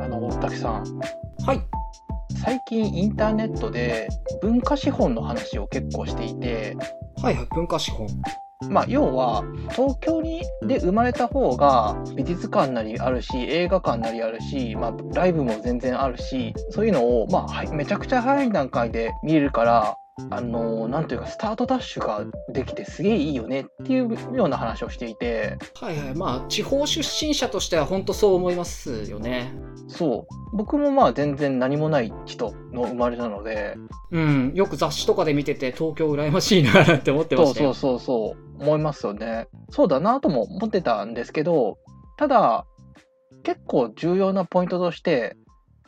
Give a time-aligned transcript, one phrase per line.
[0.00, 0.84] あの大竹さん
[1.44, 1.60] はい。
[2.42, 4.08] 最近インターネットで
[4.40, 6.76] 文化資本の話を結構していて
[7.22, 7.48] はいはい。
[7.52, 8.06] 文化資本。
[8.70, 19.96] まあ要は東京にで生まれた方が美術館なりあるし映画館なりあるし、まあ、ライブも全然あるしそういうのを、まあ、めちゃくちゃ早い段階で見れるから
[20.30, 26.14] あのなんというかスタートダッシュができてすげえいいよねっていうような話をしていてはいはい。
[26.14, 29.52] まあ、地方出身者としては本当そう思いますよね。
[29.88, 33.76] そう僕もまあ全然何もない人の生まれなので
[34.12, 34.52] うん。
[34.54, 37.74] よく雑誌とかで見てて、東京羨ましいなって思ってましたよ。
[37.74, 41.78] そうそうそうそう思いますよねそうだなとも思ってたんですけど
[42.16, 42.66] ただ
[43.42, 45.36] 結構重要なポイントとして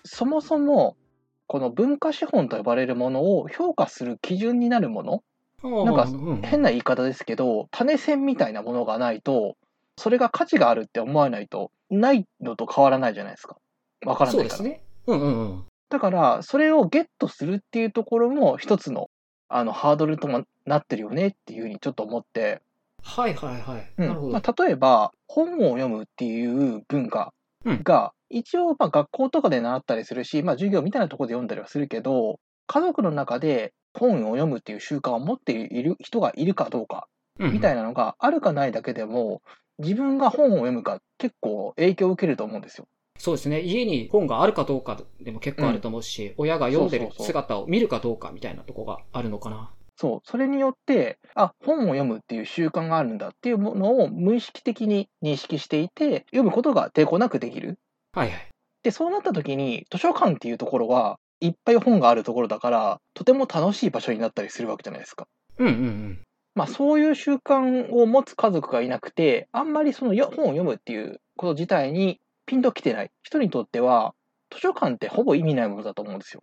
[0.05, 0.97] そもそも
[1.47, 5.23] この文化資本と呼ばれるものを評価する基準になるもの
[5.63, 9.57] うなんかうん変な言い方ですけど種銭みたいなものがないと
[9.97, 13.57] それが価値があるって思わないとないのと変わらないじゃないですか
[14.05, 14.83] わからないから、そうですね。
[15.07, 15.65] うんうんうん。
[15.89, 19.09] だからそれをゲットするっていうところも一つの
[19.49, 22.61] あのハードルともなってるよねっていうふうにちょっと思って
[23.03, 23.93] はいはいはい。
[23.99, 24.33] うんなるほど。
[24.33, 27.33] まあ、例えば本を読むっていう文化
[27.65, 39.43] うんが、一応まあ学校とかで習ったりするし、まあ、授業みたいなところで読んだりはするけど家族の中で本を読むっていう習慣を持っている人がいるかどうかみたいいなのがあるかないだけでも
[39.79, 42.87] 自分が本を読むか結構影響を受けると思うんですよ。
[43.19, 43.61] そうですね。
[43.61, 49.71] 家に本があるかどうかでも結構あると思うし、親が読んでる姿を見るかどうかみたいなとこがあるのかな。
[49.99, 57.79] そうそれによってあ本を読むっていう習慣があるんだっていうものを無意識的に認識していて読むことが抵抗なくできる。
[58.17, 58.49] はいはい。
[58.83, 65.29] でそうなった時に図書館っていうところはいっぱい本があるところだからとても楽しい場所になったりするわけじゃないですか。
[65.59, 66.19] うんうんうん。
[66.55, 74.15] まあそういう習慣を持つ家族がいなくてあんまりそのよ本を読むっていうこと自体にピンときてない人にとっては
[74.51, 76.43] 図書館ってほぼ意味ないものだと思うんですよ。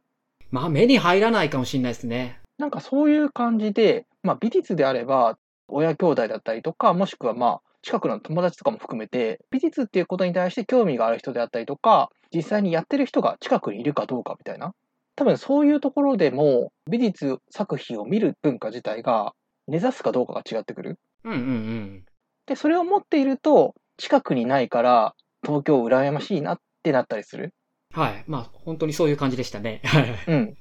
[0.51, 2.40] まあ、目に入らないかもしれないですね。
[2.59, 14.73] なんかそういう感じで、まあ、美術であれば親兄弟だったりとかもしくはまあ近くの友達とかも含めて美術っていうことに対して興味がある人であったりとか実際にやってる人が近くにいるかどうかみたいな
[15.16, 19.33] 多分そういうところでも美術作品を見る文化自体が
[19.67, 20.97] 根ざすかどうかが違ってくる。
[21.23, 22.05] うんうんうん。
[22.47, 25.13] でそれを持っていると近くにないから
[25.45, 27.53] 東京羨ましいなってなったりする。
[27.93, 28.23] はい。
[28.27, 29.81] まあ、本当にそういう感じでしたね。
[30.27, 30.57] うん。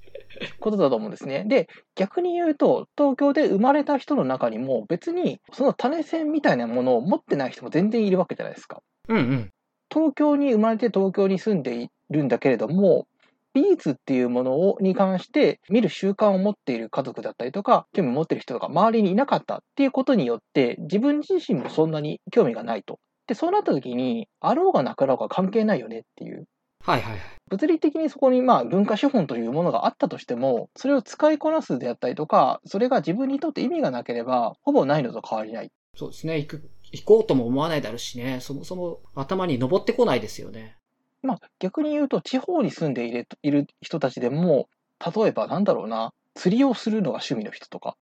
[0.61, 1.45] ことだと思うんですね。
[1.47, 8.83] で、逆に言うと、東京で生まれた人の中にも、別にその種銭みたいなものを持ってない人も全然いるわけじゃないですか。
[9.09, 9.51] うんうん。
[9.93, 13.07] 東京に生まれて東京に住んでいるんだけれども、
[13.55, 22.99] 美術っていうものをに関して見る習慣を持っている家族だったりとか、興味を持っている人が周りにいなかったっていうことによって、自分自身もそんなに興味がないと。
[23.27, 26.47] で、そうなった時に、あろうがなかろうが関係ないよねっていう。
[26.83, 27.21] はいはいはい。
[27.51, 36.39] 物理的にそこにまあ文化資本というものがあったとしてもそれを使いこなすであったりとかそれが自分にとって意味がなければほぼないのと変わりないそうですね。
[36.39, 38.41] 行く、行こうとも思わないだろうしね。
[38.41, 40.77] そもそも頭に登ってこないですよね。
[41.23, 44.69] まあ逆に言うと地方に住んでいるいる人たちでも
[45.15, 47.97] 例えばなんだろうな釣りをするのが趣味の人とか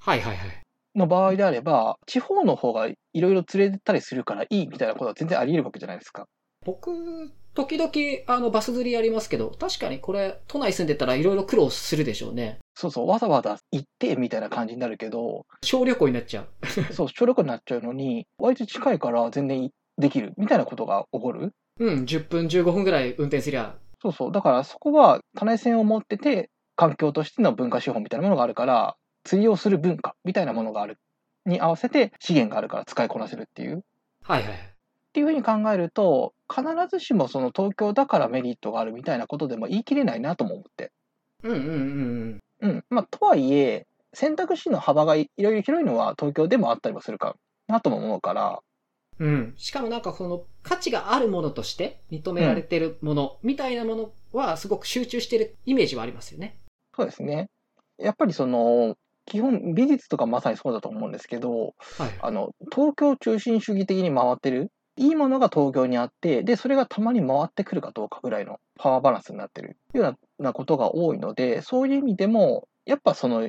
[0.00, 0.60] はいはいはい。
[0.96, 6.26] の場合であれば地方の方がいろいろ釣れたりするからいいみたいなことは全然あり得るわけじゃないですか
[6.66, 7.90] 僕、時々、
[8.26, 12.58] あの、バス釣りやりますけど、確かにこれ、都内住んでたらいろいろ苦労するでしょうね。
[12.74, 16.48] そうそうわざわざ行ってみたいな感じになるけど小旅行になっちゃう。
[16.92, 21.54] そう小旅行になっちゃうのに割と近いから全然できるみたいなことが起こる？
[21.80, 23.76] うん、10分、15分ぐらい運転すりゃ。
[24.02, 24.32] そうそう。
[24.32, 30.98] だからそこは種銭を持ってて、環境としての文化資本みたいなものがあるから、釣りをする文化みたいなものがある。
[31.46, 33.78] に合わせて資源があるから使いこなせるっていう。
[33.78, 33.80] っ
[34.22, 34.58] はいはいはい。
[35.14, 40.92] ていうふうに考えると、必ずしもその東京だからメリットがあるみたいなことでも言い切れないなとも思って。
[41.42, 42.70] うんうんうんうん。
[42.70, 42.84] うん。
[42.90, 47.36] まあ、とはいえ、選択肢の幅がいろいろ広いのは東京でもあったりもするか
[47.68, 48.60] なとも思うから、
[49.18, 49.54] うん。
[49.56, 56.58] しかもなんかその価値があるものとして認められてるものみたいなものはすごく集中してるイメージはありますよね。
[56.94, 57.48] そうですね。
[57.98, 62.10] やっぱりその、基本美術とかまさにそうだと思うんですけど、はい。
[62.20, 73.48] あの東京中心主義的に回ってるいいものが東京にあってでそれがたまに回ってくるかどうかぐらいのパワーバランスになってるようなことが多いのでそういう意味でもやっぱその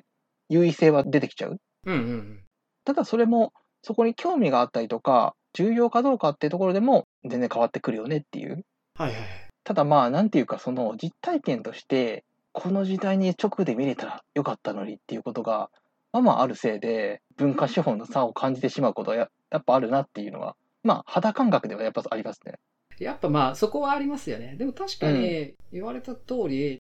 [0.50, 2.40] 優位性は出てきちゃううんうんうん。
[2.86, 8.66] ただそれもそこに興味があったりとか重要かどうかっていうところでも全然変わってくるよねっていう
[8.96, 9.22] はいはい。
[9.64, 12.24] ただまあなんていうかその実体験として
[12.60, 15.70] この時代に直で見れたらよかったのにっていうことが、
[16.12, 22.54] まあまああるせいで、文化資本の差を感じてしまうことはややっぱあるなっていうのは、まあ肌感覚ではやっぱありますね。
[23.00, 24.56] やっぱまあそこはありますよね。
[24.58, 26.80] でも確かに言われた通り、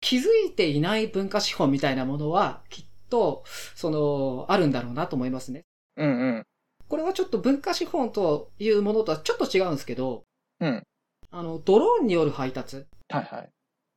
[0.00, 5.64] 気づいていない文化資本みたいなものはきっと、その、あるんだろうなと思いますね。
[5.96, 6.46] うんうん。
[6.88, 10.24] これはちょっと文化資本というものとはちょっと違うんですけど、
[10.60, 10.82] うん。
[11.30, 12.80] あの、ドローンによる配達っ
[13.10, 13.50] はいはい。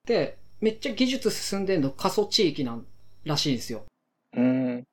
[0.05, 2.85] て、めっちゃ技術進んでんの過疎地域なん
[3.23, 3.85] らしいんですよ。
[4.33, 4.83] うーん。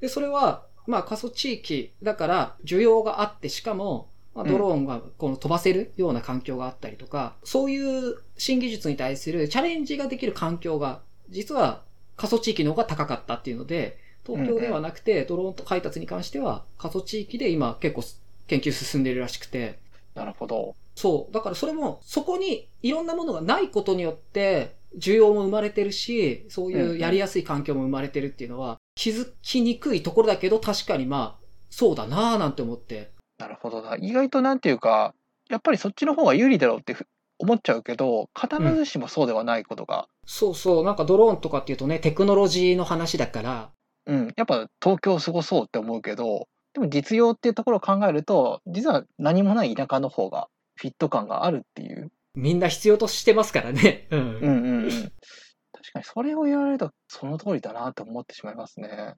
[0.00, 11.00] で、それは、まあ過疎地域だから需要があって、しかも、まあ、ドローンがこの飛ばせるような環境があったりとか、そういう新技術に対するチャレンジができる環境が、
[11.30, 11.82] 実は
[12.16, 18.02] 過疎地域の方が高かったっていうので、東京ではなくて、ドローンと配達に関しては、過疎地域で今結構
[18.48, 19.78] 研究進んでるらしくて、
[20.14, 20.74] なるほど。
[20.94, 21.32] そう。
[21.32, 33.12] だからそれも、そこにいろんなものがないことによって、需要も生まれてるし、そういうやりやすい環境も生まれてるっていうのは、気づきにくいところだけど、確かにまあ、そうだなぁなんて思って。
[33.38, 33.96] なるほどな。
[33.96, 35.14] 意外となんていうか、
[35.48, 37.06] やっぱりそっちの方が有利だろうってふ
[37.38, 40.84] 思っちゃうけど、必ずしもそうではないことが、そうそう。
[40.84, 43.70] なんかドローンとかっていうとね、テクノロジーの話だから、
[44.06, 52.10] うん、やっぱ東京すごそうって思うけど、でも実用っていうところを考えると、実は何もない田舎の方がフィット感があるっていう。
[52.34, 54.08] みんな必要としてますからね。
[54.10, 54.20] うん。
[54.20, 55.12] うんうんうん。
[55.86, 59.14] 確かにそれを言われるとその通りだなと思ってしまいますね。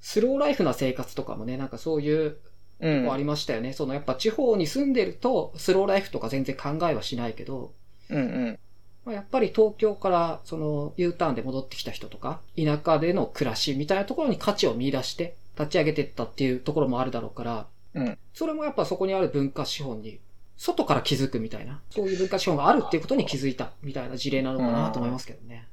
[0.00, 2.38] スローライフな生活とかもね、なんかそういう
[2.78, 3.04] うん。
[3.04, 3.72] のありましたよね。
[3.72, 7.72] そのやっぱ地方に住んでると、スローライフとか全然考えはしないけど、
[8.10, 8.58] うんうん。
[9.04, 20.20] まあやっぱり東京からその U ターンで戻ってきた人とか、田舎での暮らしみたいなところに価値を見出して立ち上げていったっていうところもあるだろうから、うんそれもやっぱそこにある文化資本に、
[20.58, 25.66] 外から気づくみたいな、そういう文化資本があるっていうことに気づいたみたいな事例なのかなと思いますけどね。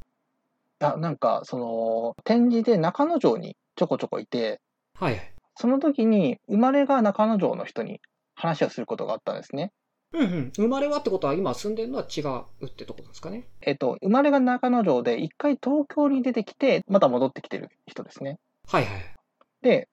[0.79, 4.59] あなんか、その、展示で中野城にちょこちょこいて、
[4.99, 5.33] はいはい。
[5.55, 8.01] その時に生まれが中野城の人に
[8.35, 9.71] 話をすることがあったんですね。
[10.13, 10.51] うんうん。
[10.55, 13.47] 生まれはってことは今住んでるのは違うってとこですかね。
[13.61, 18.39] えっと、生まれが中野城で一回東京に出てきて、また戻ってきてる人ですね。
[18.67, 19.01] はいはい。
[19.61, 19.89] で、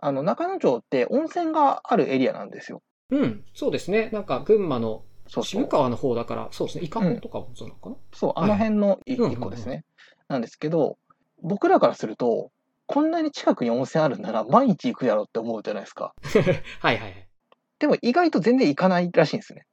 [0.00, 2.82] あの、中野城って温泉があるエリアなんですよ。
[3.10, 3.44] うん。
[3.54, 4.10] そうですね。
[4.12, 5.04] なんか群馬の
[5.42, 5.66] 渋。
[5.66, 6.84] 川の方だから、そうですね。
[6.84, 9.84] 伊香保とかもそうなのかな、そう、あの辺の一個ですね。
[10.28, 10.98] なんですけど、
[11.42, 12.50] 僕らからすると、
[12.86, 16.14] こんなに近くに温泉あるんなら毎日行くやろって思うじゃないですか。
[16.80, 17.28] はいはいはい。
[17.78, 19.66] でも意外と全然行かないらしいんですね。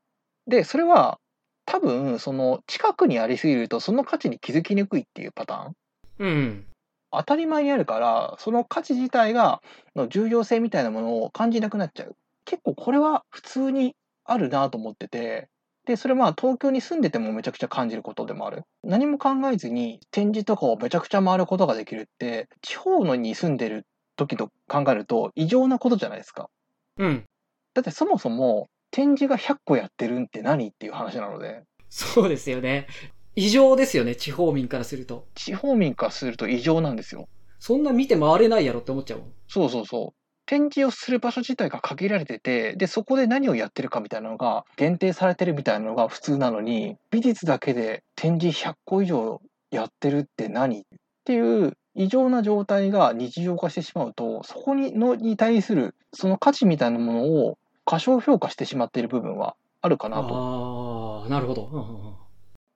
[0.47, 1.19] で、それは
[1.65, 5.75] 多分、その近くにありすぎるとその価値に気づきにくいっていうパターン。
[6.19, 6.65] うん。
[7.11, 9.61] 当たり前にあるから、その価値自体が、
[9.95, 12.15] の重要性みたいなものを感じなくなっちゃう。
[12.45, 15.49] 結構これは普通にあるなと思ってて、
[15.85, 18.63] で、それまあ東京に住んでてもめちゃくちゃ感じることでもある。
[18.83, 26.49] 何も考えずに展示とかをめちゃくちゃ回ることができるって、地方のに住んでる時と考えると異常なことじゃないですか。
[26.97, 27.25] うん。
[27.73, 32.87] だってそもそも展示が100個やってるんって何っていう話なので、そうですよね。
[33.35, 35.25] 異常ですよね、地方民からすると。
[35.35, 37.27] 地方民からすると異常なんですよ。
[37.59, 39.21] そんな見て回れないやろって思っちゃう。
[39.47, 40.20] そうそうそう。
[40.51, 50.83] 展示をする場所自体が限られてて、で、そこで何をやってるかみたいなのが限定されてるみたいなのが普通なのに、美術だけで展示100個以上やってるって何っ
[51.23, 61.23] ていう異常な状態が日常化してしまうと、そこにのに対するその価値みたいなものを過小評価してしまっている部分はあるかなと。
[61.23, 61.69] ああ、なるほど。
[61.71, 62.13] うんうんうん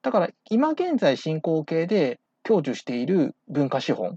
[0.01, 4.15] だから今現在進行形で享受している文化資本っ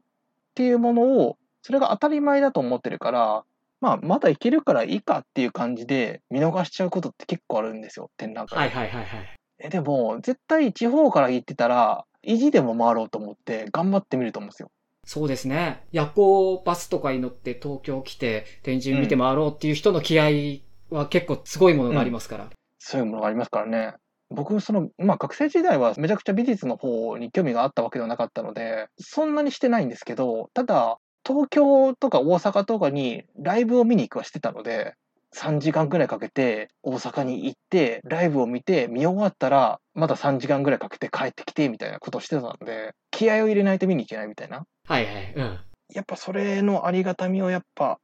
[0.55, 3.45] ていうものをそれが当たり前だと思ってるから、
[3.81, 8.77] まあ、まだいけるからいいかっていう感じで見逃しちゃうことって結構あるんですよ展覧会はいで。
[8.77, 9.39] はいはいはい。
[9.61, 14.71] えでも絶対地方から行ってたら意地でも回ろうと思って頑張ってみると思うんですよ。
[15.05, 15.85] そうですね。
[15.93, 20.61] 夜行バスとかに乗って東京来て展示見て回ろうっていう人の気合
[20.91, 22.51] は結構すごいものがありますから。
[22.79, 23.95] そういうものがありますからね。
[24.31, 34.95] 僕、その、まあ、学生時代はめちゃくちゃ美術の方に興味があったわけではなかったので、そんなにしてないんですけど、ただ、東京とか大阪とかにライブを見に行くはしてたので、
[35.35, 44.65] 3時間ぐらいかけて大阪に行って、ライブを見て、見終わったら、まだ3時間ぐらいかけて帰ってきて、みたいなことをしてたので、気合を入れないと見に行けないみたいな。
[44.87, 45.33] はいはい。
[45.35, 45.59] うん。
[45.95, 47.99] やっぱそれのありがたみをやっぱ、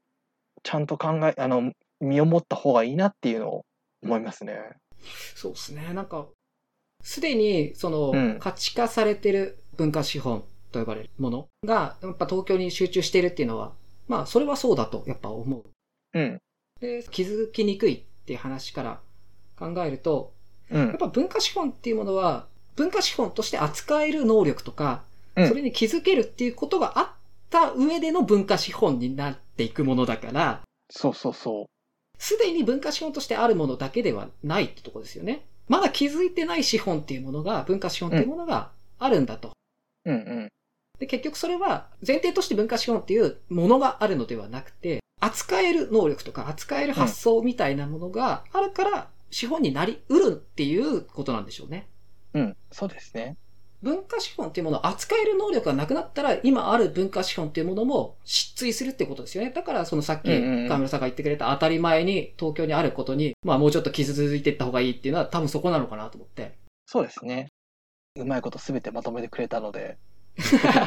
[0.62, 3.64] ちゃんと考え、あの、身を持った方がいいなっていうのを
[4.02, 4.58] 思いますね。
[5.34, 5.92] そうですね。
[5.94, 6.26] なんか、
[7.02, 13.72] すでに、その、うん価値化されてる文化資本と呼ばれるものが、やっぱ東京に集中しているっていうのは、
[14.08, 15.64] まあ、それはそうだと、やっぱ思う。
[16.14, 16.38] うん。
[16.80, 19.00] で、気づきにくいっていう話から
[19.56, 20.34] 考えると、
[20.70, 20.96] うんやっ。
[20.96, 25.04] ぱ文化資本っていうものは、文化資本として扱える能力とか、
[25.36, 27.08] うんそれに気づけるっていうことがあっ
[27.50, 31.66] た上での文化資本になっていくものだから、そうそうそ
[32.18, 35.44] すでに文化資本としてあるものだけではないってとこですよね。
[35.68, 39.50] まだ気づいてない資本っていうものが、文化資本っていうものがあるんだと。
[40.04, 40.10] う。
[40.10, 40.48] うんうん。
[40.98, 51.88] で、結局それは前提として文化資本っていうものがあるのではなくて、扱える能力とか扱える発想みたいなものがあるから、資本になり得るっていうことなんでしょうね。
[52.34, 52.56] うん。
[52.70, 53.36] そうですね。
[53.82, 59.50] 文化資本っていうものを扱える能力がなくなったら、今ある文化資本っていうものも失墜するってことですよね。
[59.50, 60.28] だから、そのさっき
[60.68, 66.54] 河村さんが言ってくれた当たり前に東京にあることに、まあもうちょっと傷ついていった方がいいっていうのは多分そこなのかなと思って。
[66.86, 67.48] そうですね。
[68.16, 69.98] うまいことすべてまとめてくれたので、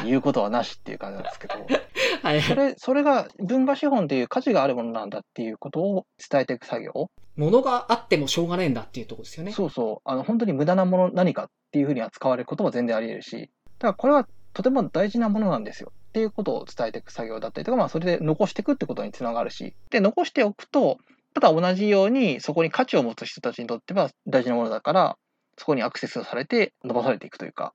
[0.04, 1.54] 言うことはなしっていう感じなんですけど、
[2.22, 2.42] はい。
[2.42, 7.10] それ、それが文化資本っていう価値があるものなんだっていうことを伝えていく作業。
[7.36, 9.52] ものがあってもしょうがないんだっていうところですよね。
[9.52, 10.08] そうそう。
[10.08, 20.98] あの、本当に無駄なもの何かっていうふうに扱われることも全然あり得るし、だからこれはとても大事なものなんですよっていうことを伝えていく作業だったりとか、まあそれで残していくってことにつながるし、で、残しておくと、
[21.34, 25.16] ただ同じようにそこに価値を持つ人たちにとっては大事なものだから、
[25.56, 27.72] そこにアクセスされて伸ばされていくというか、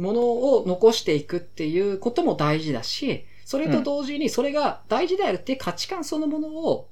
[0.00, 6.88] ものを残していくっていうことも大事だし、それと同時にそれが大事であるっていう価値観そのものを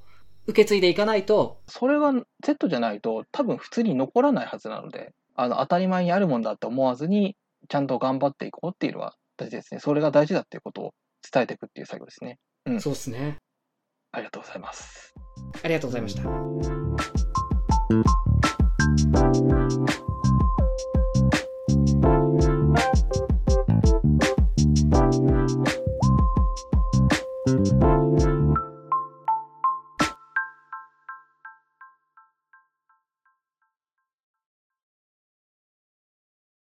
[0.47, 2.13] 受け継いでいかないと、それが
[2.45, 7.37] セットじゃないと多分普通に残らないはずなので、あの当たり前にあるもんだって思わずに、
[7.69, 9.81] ちゃんと頑張っていこうっていうのは大事ですね。
[9.81, 10.95] それが大事だっていうことを
[11.33, 12.39] 伝えていくっていう作業ですね。
[12.67, 13.37] うんそうですね。
[14.13, 15.15] ありがとうございます。
[15.63, 16.23] ありがとうございました。